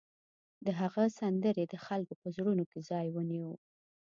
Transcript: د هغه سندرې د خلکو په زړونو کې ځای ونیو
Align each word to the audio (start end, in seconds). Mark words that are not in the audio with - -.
د 0.65 0.67
هغه 0.79 1.03
سندرې 1.19 1.65
د 1.69 1.75
خلکو 1.85 2.13
په 2.21 2.27
زړونو 2.35 2.63
کې 2.71 2.79
ځای 2.89 3.07
ونیو 3.11 3.51